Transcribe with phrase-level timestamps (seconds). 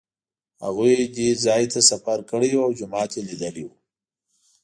[0.65, 3.69] هغوی دې ځای ته سفر کړی و او جومات یې لیدلی و.